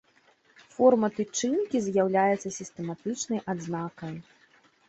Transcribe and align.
Форма 0.77 1.09
тычынкі 1.17 1.77
з'яўляецца 1.89 2.47
сістэматычнай 2.59 3.39
адзнакай. 3.55 4.13